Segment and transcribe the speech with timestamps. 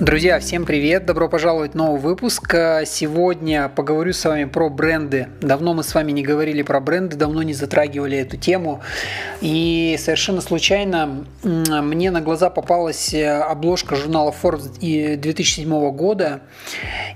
[0.00, 1.06] Друзья, всем привет!
[1.06, 2.52] Добро пожаловать в новый выпуск.
[2.84, 5.28] Сегодня поговорю с вами про бренды.
[5.40, 8.82] Давно мы с вами не говорили про бренды, давно не затрагивали эту тему.
[9.40, 14.80] И совершенно случайно мне на глаза попалась обложка журнала Forbes
[15.16, 16.40] 2007 года.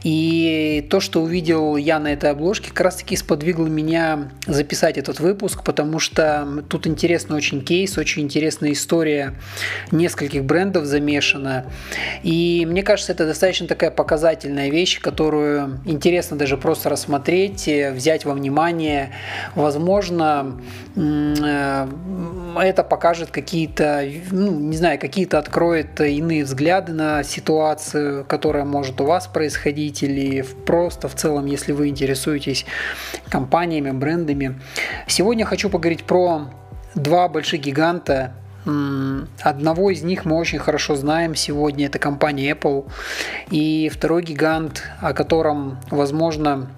[0.04, 5.18] И то, что увидел я на этой обложке, как раз таки сподвигло меня записать этот
[5.18, 9.34] выпуск, потому что тут интересный очень кейс, очень интересная история
[9.90, 11.66] нескольких брендов замешана.
[12.22, 18.24] И мне кажется, это достаточно такая показательная вещь, которую интересно даже просто рассмотреть, э, взять
[18.24, 19.10] во внимание.
[19.54, 20.60] Возможно,
[20.96, 21.88] э,
[22.56, 29.04] это покажет какие-то, ну, не знаю, какие-то откроет иные взгляды на ситуацию, которая может у
[29.04, 32.66] вас происходить, или просто в целом, если вы интересуетесь
[33.28, 34.60] компаниями, брендами.
[35.06, 36.50] Сегодня хочу поговорить про
[36.94, 38.32] два больших гиганта
[38.64, 42.90] Одного из них мы очень хорошо знаем сегодня, это компания Apple.
[43.50, 46.68] И второй гигант, о котором, возможно,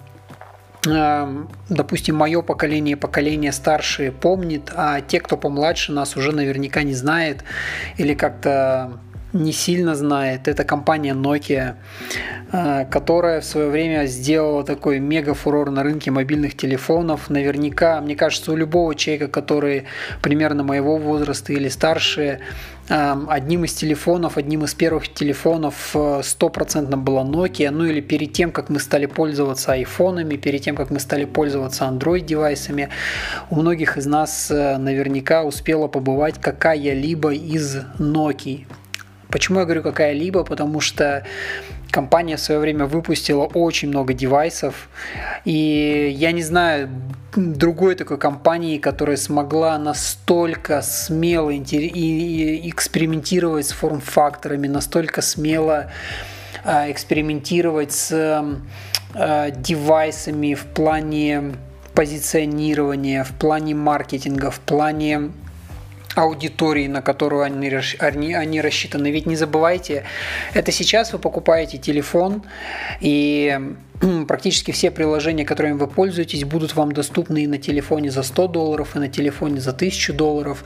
[0.85, 6.93] эм, допустим, мое поколение, поколение старшее помнит, а те, кто помладше нас уже наверняка не
[6.93, 7.43] знает
[7.97, 8.99] или как-то
[9.33, 11.75] не сильно знает, это компания Nokia,
[12.51, 17.29] э, которая в свое время сделала такой мега фурор на рынке мобильных телефонов.
[17.29, 19.85] Наверняка, мне кажется, у любого человека, который
[20.21, 22.39] примерно моего возраста или старше,
[22.89, 27.71] э, одним из телефонов, одним из первых телефонов э, стопроцентно была Nokia.
[27.71, 31.85] Ну или перед тем, как мы стали пользоваться айфонами, перед тем, как мы стали пользоваться
[31.85, 32.89] Android-девайсами,
[33.49, 38.65] у многих из нас наверняка успела побывать какая-либо из Nokia.
[39.31, 40.43] Почему я говорю какая-либо?
[40.43, 41.25] Потому что
[41.89, 44.89] компания в свое время выпустила очень много девайсов,
[45.45, 46.89] и я не знаю
[47.35, 55.91] другой такой компании, которая смогла настолько смело экспериментировать с форм-факторами, настолько смело
[56.63, 58.11] а, экспериментировать с
[59.13, 61.55] а, девайсами в плане
[61.93, 65.31] позиционирования, в плане маркетинга, в плане
[66.15, 69.11] аудитории, на которую они, они, они рассчитаны.
[69.11, 70.03] Ведь не забывайте,
[70.53, 72.43] это сейчас вы покупаете телефон,
[72.99, 73.59] и
[74.27, 78.95] практически все приложения, которыми вы пользуетесь, будут вам доступны и на телефоне за 100 долларов,
[78.95, 80.63] и на телефоне за 1000 долларов.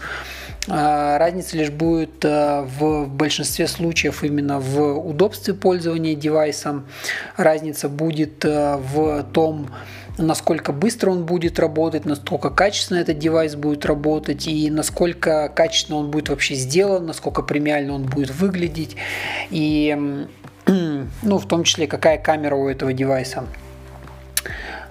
[0.67, 6.87] А, разница лишь будет э, в большинстве случаев именно в удобстве пользования девайсом.
[7.37, 9.69] Разница будет э, в том,
[10.17, 16.11] насколько быстро он будет работать, насколько качественно этот девайс будет работать и насколько качественно он
[16.11, 18.95] будет вообще сделан, насколько премиально он будет выглядеть
[19.49, 20.27] и
[20.65, 23.45] ну, в том числе какая камера у этого девайса.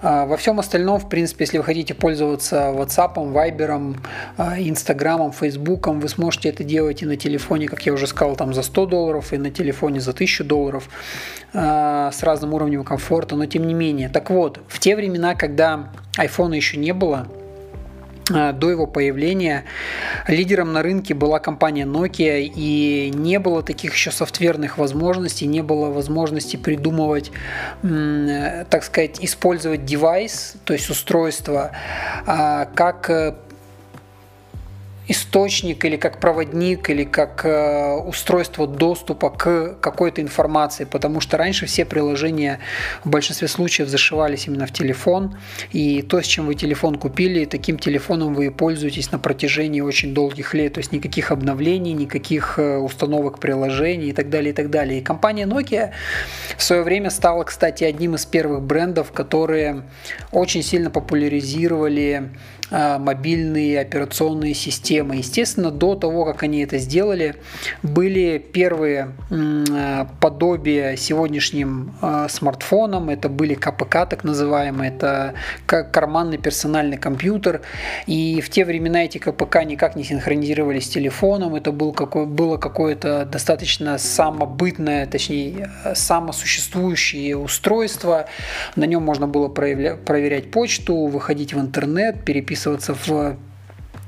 [0.01, 3.97] А, во всем остальном, в принципе, если вы хотите пользоваться WhatsApp, Viber,
[4.37, 8.63] Instagram, Facebook, вы сможете это делать и на телефоне, как я уже сказал, там за
[8.63, 10.89] 100 долларов, и на телефоне за 1000 долларов
[11.53, 14.09] а, с разным уровнем комфорта, но тем не менее.
[14.09, 17.44] Так вот, в те времена, когда iPhone еще не было, а,
[18.29, 19.65] до его появления
[20.27, 25.91] лидером на рынке была компания Nokia, и не было таких еще софтверных возможностей, не было
[25.91, 27.31] возможности придумывать,
[27.81, 31.71] так сказать, использовать девайс, то есть устройство,
[32.25, 33.35] а, как э,
[35.07, 41.65] источник или как проводник или как э, устройство доступа к какой-то информации, потому что раньше
[41.65, 42.59] все приложения
[43.03, 45.37] в большинстве случаев зашивались именно в телефон,
[45.71, 50.53] и то, с чем вы телефон купили, таким телефоном вы пользуетесь на протяжении очень долгих
[50.53, 54.99] лет, то есть никаких обновлений, никаких э, установок приложений и так далее, и так далее.
[54.99, 55.91] И компания Nokia
[56.57, 59.83] в свое время стала, кстати, одним из первых брендов, которые
[60.31, 62.29] очень сильно популяризировали
[62.71, 65.17] мобильные операционные системы.
[65.17, 67.35] Естественно, до того, как они это сделали,
[67.83, 73.09] были первые а, подобия сегодняшним а, смартфонам.
[73.09, 75.35] Это были КПК, так называемые, это
[75.67, 77.61] карманный персональный компьютер.
[78.07, 81.53] И в те времена эти КПК никак не синхронизировались с телефоном.
[81.55, 88.25] Это был какой, было какое-то достаточно самобытное, точнее, самосуществующее устройство.
[88.75, 93.37] На нем можно было проверять почту, выходить в интернет, переписывать переписываться в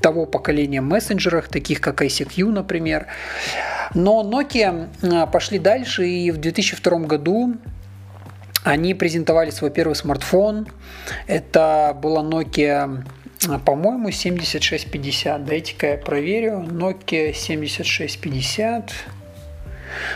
[0.02, 3.08] того поколения мессенджерах, таких как ICQ, например.
[3.94, 7.56] Но Nokia а, пошли дальше, и в 2002 году
[8.64, 10.68] они презентовали свой первый смартфон.
[11.26, 13.04] Это была Nokia
[13.50, 15.46] а, по-моему, 7650.
[15.46, 16.66] Дайте-ка я проверю.
[16.70, 18.92] Nokia 7650.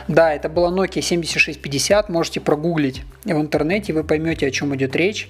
[0.07, 5.30] Да, это была Nokia 7650, можете прогуглить в интернете, вы поймете, о чем идет речь.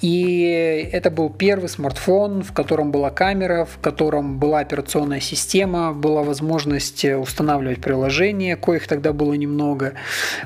[0.00, 6.22] И это был первый смартфон, в котором была камера, в котором была операционная система, была
[6.22, 9.94] возможность устанавливать приложения, коих тогда было немного.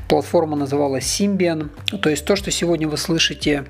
[0.09, 1.69] Платформа называлась Symbian.
[2.01, 3.65] То есть то, что сегодня вы слышите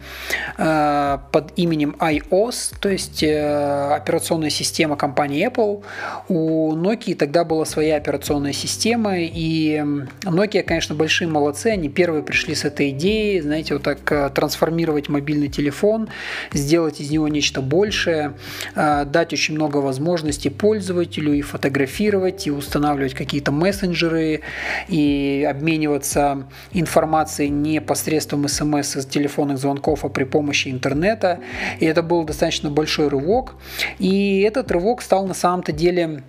[0.56, 5.82] э, под именем iOS, то есть э, операционная система компании Apple,
[6.28, 12.54] у Nokia тогда была своя операционная система, и Nokia, конечно, большие молодцы, они первые пришли
[12.54, 16.08] с этой идеей, знаете, вот так э, трансформировать мобильный телефон,
[16.52, 18.34] сделать из него нечто большее,
[18.74, 24.42] э, дать очень много возможностей пользователю и фотографировать, и устанавливать какие-то мессенджеры,
[24.88, 31.40] и обмениваться информацией не посредством смс из телефонных звонков, а при помощи интернета.
[31.80, 33.54] И это был достаточно большой рывок.
[33.98, 36.22] И этот рывок стал на самом-то деле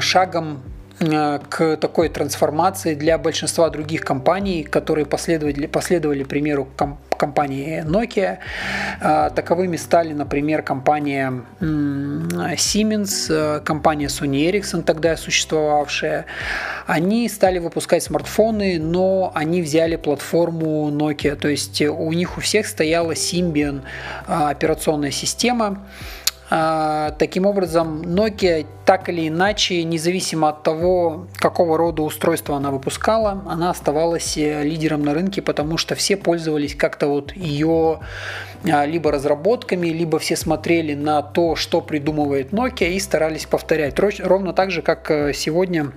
[0.00, 0.62] шагом
[0.98, 6.68] к такой трансформации для большинства других компаний, которые последовали, последовали примеру
[7.22, 8.38] компании Nokia.
[9.00, 16.24] Э, таковыми стали, например, компания Siemens, э, компания Sony Ericsson, тогда существовавшая.
[16.86, 22.66] Они стали выпускать смартфоны, но они взяли платформу Nokia, то есть у них у всех
[22.66, 23.82] стояла Symbian
[24.26, 25.78] операционная система,
[27.18, 33.70] таким образом, Nokia так или иначе, независимо от того, какого рода устройство она выпускала, она
[33.70, 38.00] оставалась э, лидером на рынке, потому что все пользовались как-то вот ее
[38.70, 43.94] а, либо разработками, либо все смотрели на то, что придумывает Nokia и старались повторять.
[43.98, 45.92] Ровно так же, как э, сегодня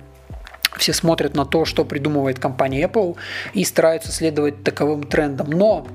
[0.78, 3.16] все смотрят на то, что придумывает компания Apple
[3.54, 5.50] и стараются следовать таковым трендам.
[5.50, 5.86] Но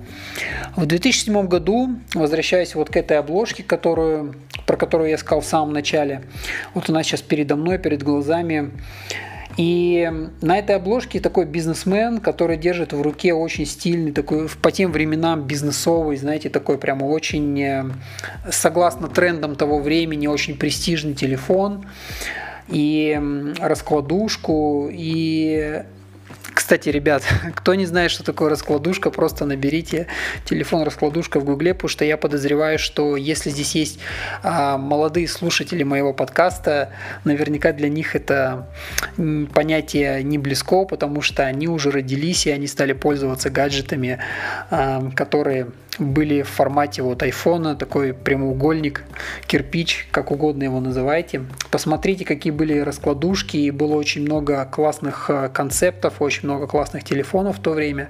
[0.76, 4.36] в 2007 году, возвращаясь вот к этой обложке, которую,
[4.66, 6.24] про которую я сказал в самом начале,
[6.74, 8.72] вот она сейчас передо мной, перед глазами,
[9.58, 10.10] и
[10.42, 15.44] на этой обложке такой бизнесмен, который держит в руке очень стильный, такой по тем временам
[15.44, 17.86] бизнесовый, знаете, такой прямо очень, э,
[18.50, 21.86] согласно трендам того времени, очень престижный телефон
[22.68, 23.20] и
[23.60, 25.84] раскладушку, и
[26.54, 27.24] кстати, ребят,
[27.56, 30.08] кто не знает, что такое раскладушка, просто наберите
[30.46, 34.00] телефон раскладушка в гугле, потому что я подозреваю, что если здесь есть
[34.44, 36.92] а, молодые слушатели моего подкаста,
[37.24, 38.68] наверняка для них это
[39.54, 44.20] понятие не близко, потому что они уже родились и они стали пользоваться гаджетами,
[44.70, 45.68] а, которые
[46.00, 49.04] были в формате вот айфона, такой прямоугольник,
[49.48, 51.42] кирпич, как угодно его называйте.
[51.70, 57.58] Посмотрите, какие были раскладушки, и было очень много классных э, концептов, очень много классных телефонов
[57.58, 58.10] в то время.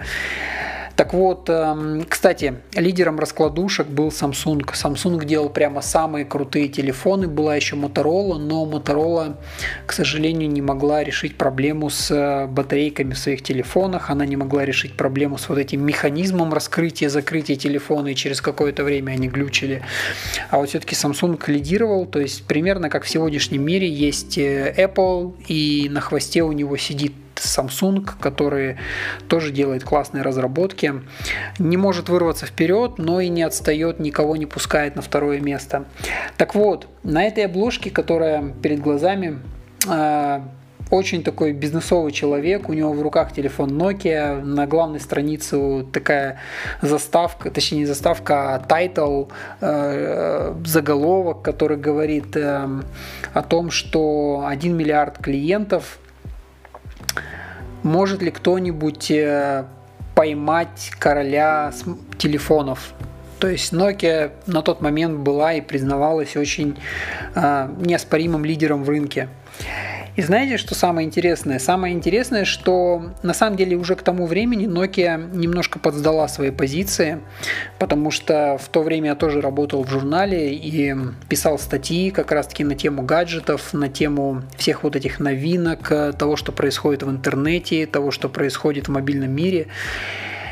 [1.02, 4.62] Так вот, эм, кстати, лидером раскладушек был Samsung.
[4.72, 7.28] Samsung делал прямо самые крутые телефоны.
[7.28, 9.36] Была еще Motorola, но Motorola,
[9.88, 14.12] к сожалению, не могла решить проблему с э, батарейками в своих телефонах.
[14.12, 18.84] Она не могла решить проблему с вот этим механизмом раскрытия, закрытия телефона, и через какое-то
[18.84, 19.82] время они глючили.
[20.52, 25.34] А вот все-таки Samsung лидировал, то есть примерно как в сегодняшнем мире есть э, Apple,
[25.48, 27.14] и на хвосте у него сидит
[27.46, 28.78] Samsung, который
[29.28, 30.94] тоже делает классные разработки.
[31.60, 35.86] Не может вырваться вперед, но и не отстает, никого не пускает на второе место.
[36.38, 39.40] Так вот, на этой обложке, которая перед глазами,
[39.88, 40.44] а,
[40.92, 46.40] очень такой бизнесовый человек, у него в руках телефон Nokia, на главной странице такая
[46.82, 49.26] заставка, точнее не заставка, а title,
[49.62, 52.68] э, заголовок, который говорит э,
[53.34, 55.98] о том, что 1 миллиард клиентов
[57.84, 59.66] может ли кто-нибудь э,
[60.16, 61.74] поймать короля
[62.18, 62.94] телефонов?
[63.40, 66.78] То есть Nokia на тот момент была и признавалась очень
[67.34, 69.30] э, неоспоримым лидером в рынке.
[70.18, 71.58] И знаете, что самое интересное?
[71.58, 77.22] Самое интересное, что на самом деле уже к тому времени Nokia немножко подсдала свои позиции,
[77.80, 80.94] потому что в то время я тоже работал в журнале и
[81.30, 85.88] писал статьи как раз-таки на тему гаджетов, на тему всех вот этих новинок,
[86.18, 89.68] того, что происходит в интернете, того, что происходит в мобильном мире.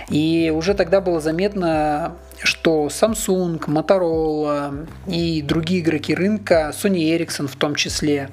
[0.10, 7.56] И уже тогда было заметно, что Samsung, Motorola и другие игроки рынка, Sony Ericsson в
[7.56, 8.30] том числе,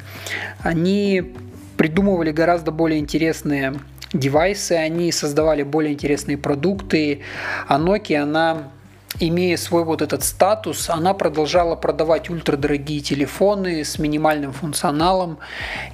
[0.60, 1.34] они
[1.76, 3.74] придумывали гораздо более интересные
[4.12, 7.20] девайсы, они создавали более интересные продукты,
[7.68, 8.70] а Nokia, она
[9.20, 15.38] имея свой вот этот статус, она продолжала продавать ультрадорогие телефоны с минимальным функционалом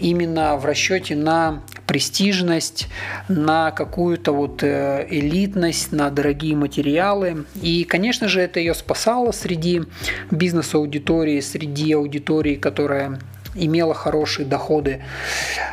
[0.01, 2.89] именно в расчете на престижность,
[3.29, 7.45] на какую-то вот э, элитность, на дорогие материалы.
[7.61, 9.83] И, конечно же, это ее спасало среди
[10.31, 13.19] бизнес-аудитории, среди аудитории, которая
[13.55, 15.03] имела хорошие доходы.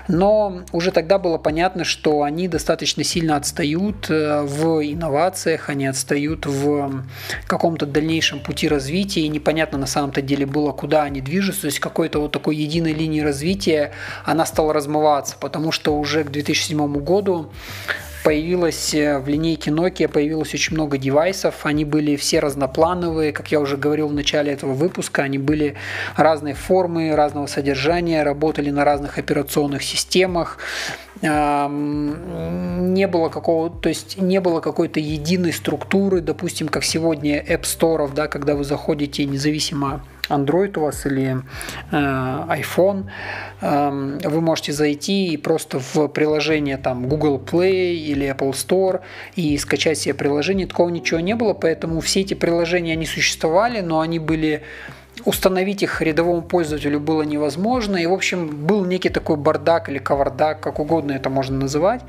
[0.08, 6.46] Но уже тогда было понятно, что они достаточно сильно отстают э, в инновациях, они отстают
[6.46, 7.04] в
[7.48, 11.80] каком-то дальнейшем пути развития, и непонятно на самом-то деле было, куда они движутся, то есть
[11.80, 13.92] какой-то вот такой единой линии развития
[14.26, 17.52] она стала размываться, потому что уже к 2007 году
[18.24, 21.66] появилось э, в линейке Nokia появилось очень много девайсов.
[21.66, 25.24] Они были все разноплановые, как я уже говорил в начале этого выпуска.
[25.24, 25.76] Они были
[26.16, 30.58] разной формы, разного содержания, работали на разных операционных системах.
[31.22, 38.10] Не было какого, то есть не было какой-то единой структуры, допустим, как сегодня App Store,
[38.14, 41.42] да, когда вы заходите независимо Android у вас или
[41.92, 43.06] э, iPhone,
[43.62, 49.02] э, вы можете зайти и просто в приложение там Google Play или Apple Store
[49.36, 50.68] и скачать себе приложение.
[50.68, 54.64] Такого ничего не было, поэтому все эти приложения, они существовали, но они были
[55.26, 57.98] установить их рядовому пользователю было невозможно.
[57.98, 62.02] И, в общем, был некий такой бардак или кавардак, как угодно это можно называть.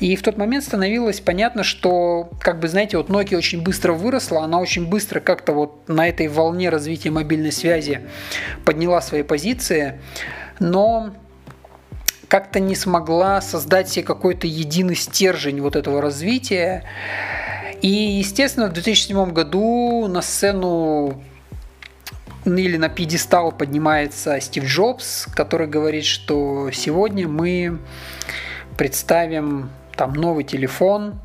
[0.00, 4.44] И в тот момент становилось понятно, что, как бы, знаете, вот Nokia очень быстро выросла,
[4.44, 8.00] она очень быстро как-то вот на этой волне развития мобильной связи
[8.64, 10.00] подняла свои позиции,
[10.58, 11.10] но
[12.28, 16.84] как-то не смогла создать себе какой-то единый стержень вот этого развития.
[17.80, 21.22] И, естественно, в 2007 году на сцену
[22.56, 27.78] или на пьедестал поднимается Стив Джобс, который говорит, что сегодня мы
[28.76, 31.20] представим там новый телефон,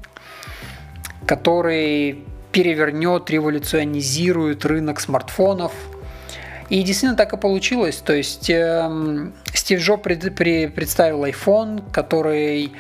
[1.26, 5.72] который перевернет, революционизирует рынок смартфонов.
[6.70, 7.98] И действительно так и получилось.
[7.98, 12.74] То есть э, Стив Джобс пред, при, представил iPhone, который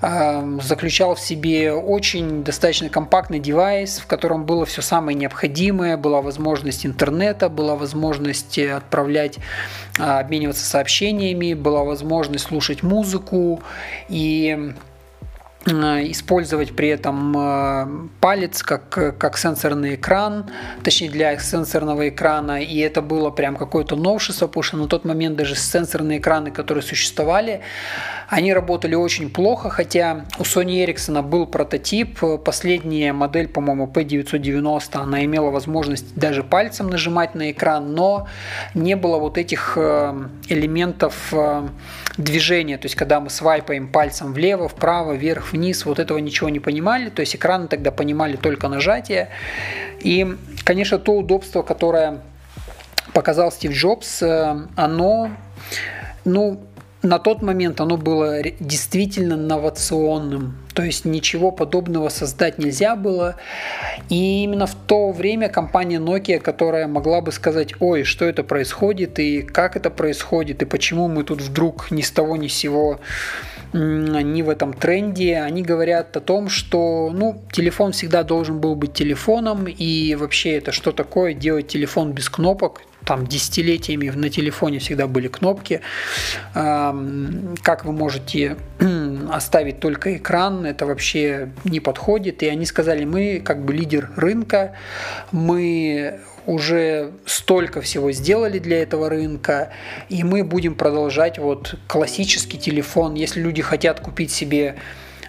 [0.00, 6.86] заключал в себе очень достаточно компактный девайс, в котором было все самое необходимое, была возможность
[6.86, 9.38] интернета, была возможность отправлять,
[9.98, 13.60] а, обмениваться сообщениями, была возможность слушать музыку
[14.08, 14.72] и
[15.70, 18.88] Э, использовать при этом э, палец как,
[19.18, 20.50] как сенсорный экран,
[20.82, 25.36] точнее для сенсорного экрана, и это было прям какое-то новшество, потому что на тот момент
[25.36, 27.60] даже сенсорные экраны, которые существовали,
[28.28, 35.24] они работали очень плохо, хотя у Sony Ericsson был прототип, последняя модель, по-моему, P990, она
[35.24, 38.28] имела возможность даже пальцем нажимать на экран, но
[38.74, 41.32] не было вот этих э, элементов
[42.18, 46.60] движения, то есть когда мы свайпаем пальцем влево, вправо, вверх, вниз, вот этого ничего не
[46.60, 49.30] понимали, то есть экраны тогда понимали только нажатие.
[50.00, 52.20] И, конечно, то удобство, которое
[53.14, 55.30] показал Стив Джобс, э, оно,
[56.24, 56.60] ну,
[57.08, 63.36] на тот момент оно было действительно новационным, то есть ничего подобного создать нельзя было.
[64.10, 69.18] И именно в то время компания Nokia, которая могла бы сказать, ой, что это происходит,
[69.18, 73.00] и как это происходит, и почему мы тут вдруг ни с того ни с сего
[73.72, 78.94] не в этом тренде, они говорят о том, что ну, телефон всегда должен был быть
[78.94, 85.06] телефоном, и вообще это что такое делать телефон без кнопок, там десятилетиями на телефоне всегда
[85.06, 85.80] были кнопки.
[86.52, 88.58] Как вы можете
[89.32, 92.42] оставить только экран, это вообще не подходит.
[92.42, 94.74] И они сказали, мы как бы лидер рынка,
[95.32, 99.70] мы уже столько всего сделали для этого рынка,
[100.10, 103.14] и мы будем продолжать вот классический телефон.
[103.14, 104.76] Если люди хотят купить себе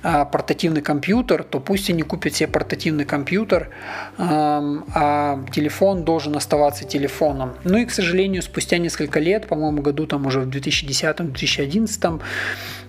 [0.01, 3.69] портативный компьютер, то пусть они купят себе портативный компьютер,
[4.17, 7.53] а телефон должен оставаться телефоном.
[7.63, 12.19] Ну и, к сожалению, спустя несколько лет, по-моему, году там уже в 2010-2011, а,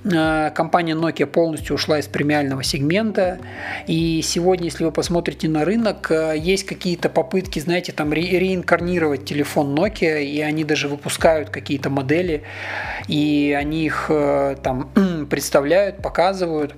[0.03, 3.39] компания Nokia полностью ушла из премиального сегмента.
[3.87, 9.25] И сегодня, если вы посмотрите на рынок, а, есть какие-то попытки, знаете, там ре- реинкарнировать
[9.25, 12.43] телефон Nokia, и они даже выпускают какие-то модели,
[13.09, 14.11] и они их
[14.63, 14.91] там
[15.31, 16.75] представляют, показывают.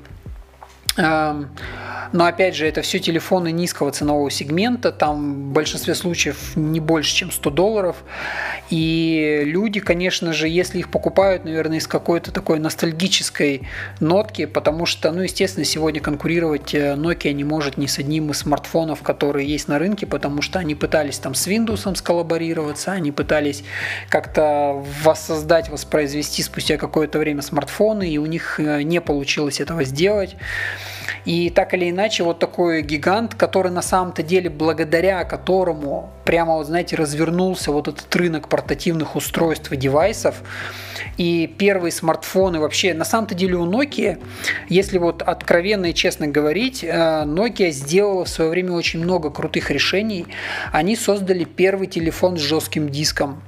[0.96, 7.14] Но опять же, это все телефоны низкого ценового сегмента, там в большинстве случаев не больше,
[7.14, 7.96] чем 100 долларов.
[8.68, 13.66] И люди, конечно же, если их покупают, наверное, из какой-то такой ностальгической
[14.00, 18.38] нотки, потому что, ну, естественно, сегодня конкурировать э, Nokia не может ни с одним из
[18.38, 23.64] смартфонов, которые есть на рынке, потому что они пытались там с Windows сколлаборироваться, они пытались
[24.10, 30.36] как-то воссоздать, воспроизвести спустя какое-то время смартфоны, и у них э, не получилось этого сделать.
[31.24, 36.66] И так или иначе, вот такой гигант, который на самом-то деле, благодаря которому прямо, вот
[36.66, 40.42] знаете, развернулся вот этот рынок портативных устройств и девайсов,
[41.16, 44.18] и первые смартфоны вообще, на самом-то деле у Nokia,
[44.68, 49.70] если вот откровенно и честно говорить, э, Nokia сделала в свое время очень много крутых
[49.70, 50.26] решений.
[50.72, 53.42] Они создали первый телефон с жестким диском.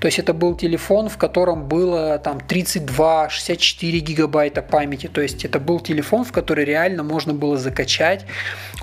[0.00, 5.08] То есть это был телефон, в котором было там 32-64 гигабайта памяти.
[5.08, 8.26] То есть это был телефон, в который реально можно было закачать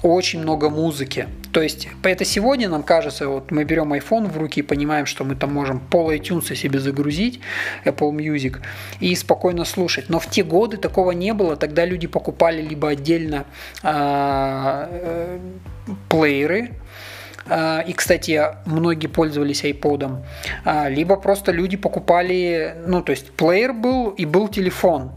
[0.04, 1.28] очень много музыки.
[1.52, 5.24] То есть это сегодня нам кажется, вот мы берем iPhone в руки и понимаем, что
[5.24, 7.40] мы там можем пол iTunes себе загрузить,
[7.86, 8.58] Apple Music,
[9.00, 10.06] и спокойно слушать.
[10.10, 11.56] Но в те годы такого не было.
[11.56, 13.46] Тогда люди покупали либо отдельно
[13.84, 15.40] а, э,
[15.88, 16.68] а,
[17.88, 20.24] и, кстати, многие пользовались iPod,
[20.66, 25.12] а, либо просто люди покупали, ну, то есть плеер был и был телефон.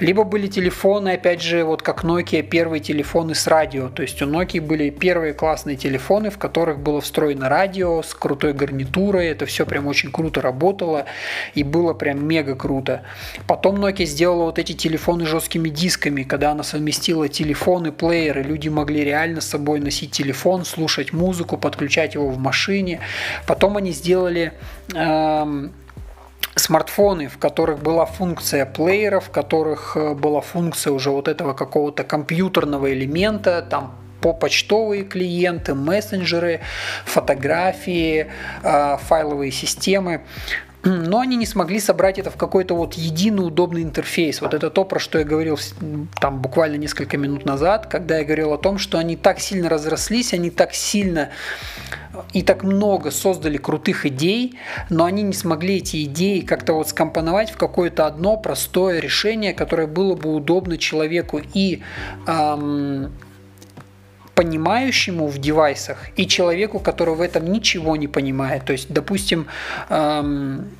[0.00, 3.88] Либо были телефоны, опять же, вот как Nokia, первые телефоны с радио.
[3.88, 8.52] То есть у Nokia были первые классные телефоны, в которых было встроено радио с крутой
[8.52, 9.26] гарнитурой.
[9.26, 11.06] Это все прям очень круто работало
[11.54, 13.02] и было прям мега круто.
[13.46, 18.42] Потом Nokia сделала вот эти телефоны жесткими дисками, когда она совместила телефон и плеер, и
[18.42, 23.00] люди могли реально с собой носить телефон, слушать музыку, подключать его в машине.
[23.46, 24.52] Потом они сделали
[24.94, 25.72] эм,
[26.56, 32.04] смартфоны, в которых была функция плеера, в которых э, была функция уже вот этого какого-то
[32.04, 36.60] компьютерного элемента, там по почтовые клиенты, мессенджеры,
[37.04, 38.26] фотографии,
[38.62, 40.22] э, файловые системы
[40.84, 44.40] но они не смогли собрать это в какой-то вот единый удобный интерфейс.
[44.40, 45.58] Вот это то, про что я говорил
[46.20, 50.32] там буквально несколько минут назад, когда я говорил о том, что они так сильно разрослись,
[50.32, 51.30] они так сильно
[52.32, 54.58] и так много создали крутых идей,
[54.88, 59.86] но они не смогли эти идеи как-то вот скомпоновать в какое-то одно простое решение, которое
[59.86, 61.82] было бы удобно человеку и
[62.26, 63.12] эм,
[64.38, 68.64] понимающему в девайсах и человеку, который в этом ничего не понимает.
[68.64, 69.46] То есть, допустим,
[69.90, 70.70] эм,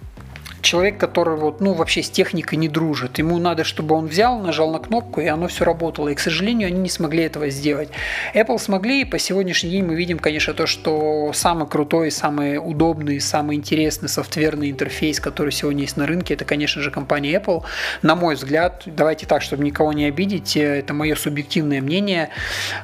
[0.61, 3.19] человек, который вот, ну, вообще с техникой не дружит.
[3.19, 6.09] Ему надо, чтобы он взял, нажал на кнопку, и оно все работало.
[6.09, 7.89] И, к сожалению, они не смогли этого сделать.
[8.35, 13.21] Apple смогли, и по сегодняшний день мы видим, конечно, то, что самый крутой, самый удобный,
[13.21, 17.63] самый интересный софтверный интерфейс, который сегодня есть на рынке, это, конечно же, компания Apple.
[18.03, 22.31] На мой взгляд, давайте так, чтобы никого не обидеть, э, это мое субъективное мнение.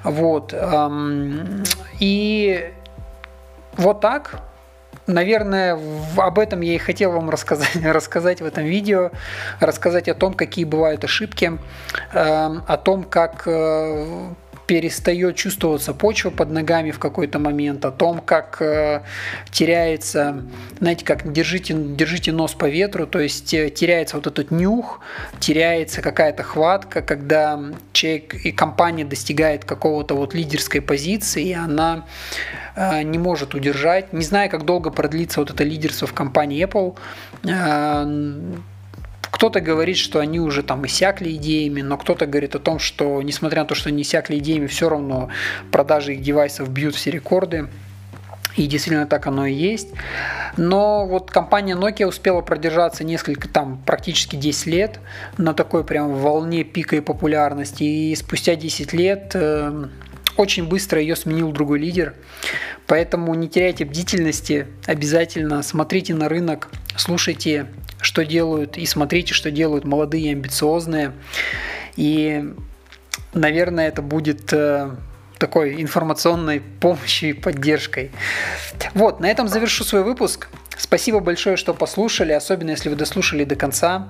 [0.03, 0.55] Вот.
[2.01, 2.73] И
[3.77, 4.41] вот так
[5.07, 5.79] наверное,
[6.17, 9.11] об этом я и хотел вам рассказать, рассказать в этом видео,
[9.61, 11.59] рассказать о том, какие бывают ошибки,
[12.13, 14.35] эм, о том, как э,
[14.67, 19.03] перестает чувствоваться почва под ногами в какой-то момент, о том, как э,
[19.51, 20.43] теряется,
[20.79, 25.01] знаете, как держите, держите нос по ветру, то есть э, теряется вот этот нюх,
[25.41, 27.61] теряется какая-то хватка, когда
[27.93, 32.07] человек и компания достигает какого-то вот лидерской позиции, и она
[32.77, 34.13] э, не может удержать.
[34.13, 36.97] Не знаю, как долго продлится вот это лидерство в компании Apple.
[37.45, 38.55] Э,
[39.35, 43.63] кто-то говорит, что они уже там иссякли идеями, но кто-то говорит о том, что несмотря
[43.63, 45.29] на то, что они иссякли идеями, все равно
[45.73, 47.67] продажи их девайсов бьют все рекорды.
[48.55, 49.89] И действительно так оно и есть.
[50.57, 55.01] Но вот компания Nokia успела продержаться несколько, там, практически 10 лет
[55.37, 57.83] на такой прям волне пика и популярности.
[57.83, 59.87] И спустя 10 лет э,
[60.37, 62.15] очень быстро ее сменил другой лидер.
[62.87, 67.67] Поэтому не теряйте бдительности, обязательно смотрите на рынок, слушайте,
[68.05, 71.13] что делают, и смотрите, что делают молодые, амбициозные.
[71.97, 72.45] И,
[73.33, 74.91] наверное, это будет э,
[75.39, 78.11] такой информационной помощью и поддержкой.
[78.93, 80.49] Вот, на этом завершу свой выпуск.
[80.77, 84.09] Спасибо большое, что послушали, особенно если вы дослушали до конца.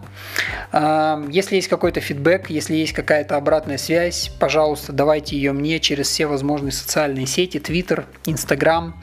[0.73, 6.27] Если есть какой-то фидбэк, если есть какая-то обратная связь, пожалуйста, давайте ее мне через все
[6.27, 8.95] возможные социальные сети, Twitter, Instagram,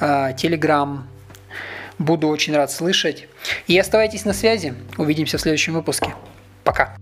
[0.00, 1.00] Telegram.
[2.00, 3.28] Буду очень рад слышать.
[3.66, 4.72] И оставайтесь на связи.
[4.96, 6.14] Увидимся в следующем выпуске.
[6.64, 6.96] Пока.